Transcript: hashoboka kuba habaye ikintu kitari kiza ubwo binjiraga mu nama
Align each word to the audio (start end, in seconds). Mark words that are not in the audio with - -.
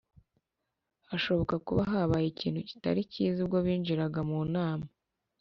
hashoboka 1.09 1.55
kuba 1.65 1.81
habaye 1.91 2.25
ikintu 2.33 2.59
kitari 2.69 3.01
kiza 3.11 3.39
ubwo 3.45 3.57
binjiraga 3.65 4.19
mu 4.29 4.39
nama 4.55 4.87